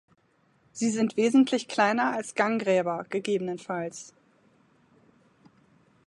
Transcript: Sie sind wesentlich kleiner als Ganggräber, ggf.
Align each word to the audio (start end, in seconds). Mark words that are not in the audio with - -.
Sie 0.71 0.89
sind 0.89 1.15
wesentlich 1.15 1.67
kleiner 1.67 2.11
als 2.13 2.33
Ganggräber, 2.33 3.05
ggf. 3.07 4.13